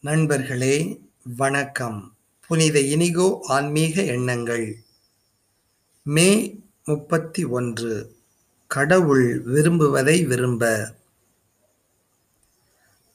நண்பர்களே 0.00 1.00
வணக்கம். 1.36 2.16
புனித 2.46 2.80
இனிகோ 2.80 3.38
ஆன்மீக 3.42 4.02
எண்ணங்கள். 4.02 4.76
மே 6.02 6.60
முப்பத்தி 6.84 7.44
ஒன்று. 7.44 8.16
கடவுள் 8.66 9.44
விரும்புவதை 9.44 10.26
விரும்ப. 10.26 10.92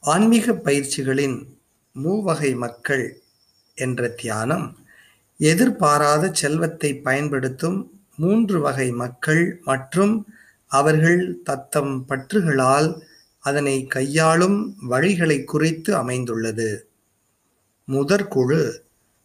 ஆன்மீக 0.00 0.52
பயிற்சிகளின் 0.52 1.46
மூவகை 1.92 2.54
மக்கள் 2.54 3.22
என்ற 3.74 4.08
தியானம் 4.08 4.78
எதிர்பாராத 5.38 6.30
செல்வத்தை 6.32 6.96
பயன்படுத்தும் 6.96 8.02
மூன்று 8.16 8.60
வகை 8.60 8.90
மக்கள் 8.90 9.60
மற்றும் 9.64 10.26
அவர்கள் 10.66 11.38
தத்தம் 11.44 12.04
பற்றுகளால் 12.08 13.00
அதனை 13.44 13.86
கையாளும் 13.86 14.76
வழிகளை 14.90 15.44
குறித்து 15.44 15.96
அமைந்துள்ளது. 15.96 16.88
முதற்குழு 17.88 18.60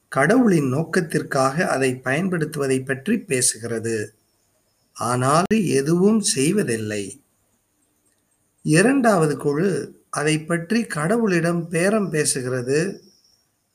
கடவுளின் 0.10 0.68
நோக்கத்திற்காக 0.68 1.68
அதை 1.68 2.02
பயன்படுத்துவதை 2.04 2.86
பற்றி 2.86 3.16
பேசுகிறது. 3.16 3.96
ஆனால் 4.94 5.44
எதுவும் 5.50 6.20
செய்வதில்லை. 6.20 7.04
இரண்டாவது 8.62 9.38
குழு 9.38 9.70
அதை 10.10 10.36
பற்றி 10.44 10.80
கடவுளிடம் 10.84 11.62
பேரம் 11.68 12.12
பேசுகிறது. 12.12 12.80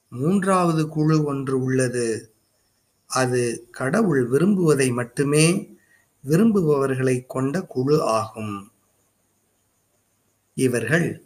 மூன்றாவது 0.08 0.88
குழு 0.88 1.24
ஒன்று 1.24 1.62
உள்ளது. 1.62 2.34
அது 3.06 3.68
கடவுள் 3.70 4.22
விரும்புவதை 4.30 4.92
மட்டுமே 4.92 5.46
விரும்புபவர்களை 6.24 7.16
கொண்ட 7.26 7.62
குழு 7.62 8.02
ஆகும். 8.02 8.56
இவர்கள் 10.54 11.24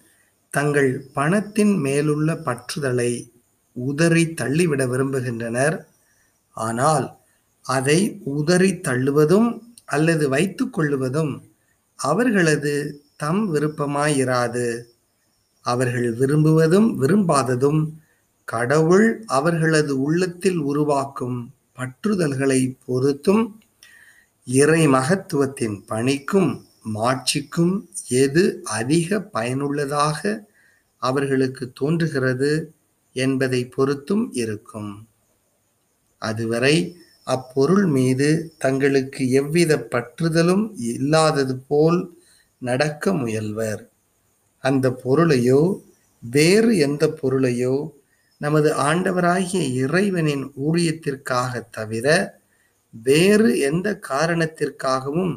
தங்கள் 0.51 1.05
பணத்தின் 1.15 1.75
மேலுள்ள 1.77 2.35
பற்றுதலை 2.35 3.31
உதறி 3.73 4.35
தள்ளிவிட 4.35 4.87
விரும்புகின்றனர். 4.87 5.77
ஆனால் 6.53 7.07
அதை 7.63 8.21
உதறி 8.25 8.71
தள்ளுவதும் 8.73 9.49
அல்லது 9.85 10.29
வைத்து 10.29 10.65
கொள்ளுவதும் 10.67 11.43
அவர்களது 11.97 13.03
தம் 13.17 13.55
விருப்பமாயிராது. 13.55 14.83
அவர்கள் 15.61 16.15
விரும்புவதும் 16.15 16.89
விரும்பாததும் 17.01 17.81
கடவுள் 18.45 19.23
அவர்களது 19.27 20.01
உள்ளத்தில் 20.01 20.57
உருவாக்கும் 20.57 21.53
பற்றுதல்களை 21.79 22.61
பொறுத்தும் 22.87 23.45
இறை 24.47 24.87
மகத்துவத்தின் 24.89 25.77
பணிக்கும் 25.87 26.51
மாட்சிக்கும் 26.97 27.75
எது 28.25 28.45
அதிக 28.79 29.21
பயனுள்ளதாக 29.35 30.21
அவர்களுக்கு 31.03 31.65
தோன்றுகிறது 31.73 32.53
என்பதை 33.17 33.61
பொறுத்தும் 33.77 34.25
இருக்கும். 34.33 34.93
அதுவரை 36.23 36.77
அப்பொருள் 37.27 37.87
மீது 37.87 38.29
தங்களுக்கு 38.59 39.23
எவ்வித 39.31 39.73
பற்றுதலும் 39.91 40.65
இல்லாதது 40.93 41.55
போல் 41.71 42.01
நடக்க 42.63 43.13
முயல்வர். 43.13 43.83
அந்த 44.65 44.87
பொருளையோ 45.05 45.63
வேறு 46.23 46.73
எந்த 46.79 47.05
பொருளையோ 47.21 47.77
நமது 48.41 48.71
ஆண்டவராகிய 48.89 49.63
இறைவனின் 49.83 50.45
ஊழியத்திற்காக 50.67 51.63
தவிர 51.71 52.07
வேறு 52.95 53.51
எந்த 53.61 53.89
காரணத்திற்காகவும் 54.09 55.35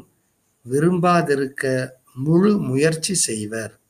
விரும்பாதிருக்க 0.62 1.92
முழு 2.14 2.58
முயற்சி 2.58 3.14
செய்வர். 3.14 3.80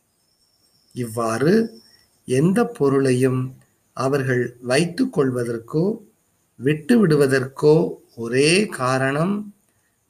இவ்வாறு 0.93 1.83
எந்த 2.25 2.65
பொருளையும் 2.65 3.57
அவர்கள் 3.93 4.57
வைத்து 4.61 5.05
கொள்வதற்கோ 5.07 5.99
விட்டு 6.57 7.07
விடுவதற்கோ 7.07 7.99
ஒரே 8.17 8.67
காரணம் 8.67 9.55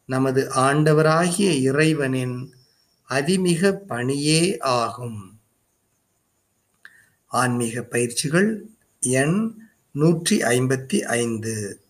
நமது 0.05 0.51
ஆண்டவராகிய 0.55 1.51
இறைவனின் 1.61 2.55
அதிமிக 3.05 3.73
பணியே 3.73 4.59
ஆகும். 4.59 5.41
ஆன்மீக 7.27 7.83
பயிற்சிகள் 7.83 8.67
எண் 9.01 9.65
நூற்றி 9.93 10.43
ஐம்பத்தி 10.43 11.01
ஐந்து. 11.01 11.81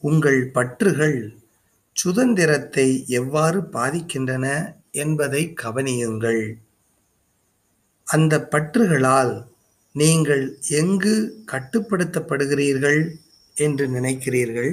உங்கள் 0.00 0.50
பற்றுகள் 0.50 1.39
சுதந்திரத்தை 1.92 3.04
எவ்வாறு 3.06 3.60
பாதிக்கின்றன 3.60 4.46
என்பதை 4.90 5.52
கவனியுங்கள். 5.62 6.54
அந்த 8.04 8.48
பற்றுகளால் 8.50 9.46
நீங்கள் 9.92 10.58
எங்கு 10.68 11.44
கட்டுப்படுத்தப்படுகிறீர்கள் 11.52 13.00
என்று 13.54 13.86
நினைக்கிறீர்கள்? 13.88 14.72